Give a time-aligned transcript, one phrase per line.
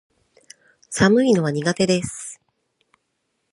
[0.89, 2.41] 寒いのは苦手です